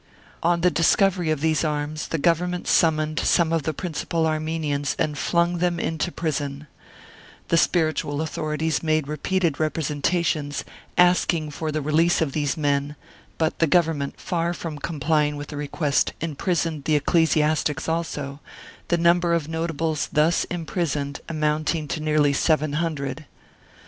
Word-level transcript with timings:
On 0.41 0.61
the 0.61 0.71
discovery 0.71 1.29
of 1.29 1.41
these 1.41 1.63
arms, 1.63 2.07
the 2.07 2.17
Government 2.17 2.67
summoned 2.67 3.19
some 3.19 3.53
of 3.53 3.61
the 3.61 3.71
principal 3.71 4.25
Armenians 4.25 4.95
and 4.97 5.15
flung 5.15 5.59
them 5.59 5.79
into 5.79 6.11
prison; 6.11 6.65
the 7.49 7.55
spiritual 7.57 8.19
authorities 8.19 8.81
made 8.81 9.07
repeated 9.07 9.59
representations, 9.59 10.65
asking 10.97 11.51
for 11.51 11.71
the 11.71 11.83
release 11.83 12.19
of 12.19 12.31
these 12.31 12.57
men, 12.57 12.95
but 13.37 13.59
the 13.59 13.67
Government, 13.67 14.19
far 14.19 14.55
from 14.55 14.79
complying 14.79 15.35
with 15.35 15.49
the 15.49 15.55
Martyred 15.55 15.69
Armenia 15.75 15.91
25 15.99 16.01
request, 16.01 16.13
imprisoned 16.19 16.83
the 16.85 16.95
ecclesiastics 16.95 17.87
also, 17.87 18.39
the 18.87 18.97
num 18.97 19.19
ber 19.19 19.33
of 19.35 19.47
Notables 19.47 20.09
thus 20.11 20.45
imprisoned 20.45 21.21
amounting 21.29 21.87
to 21.89 21.99
nearly 21.99 22.33
seven 22.33 22.73
hundred. 22.73 23.27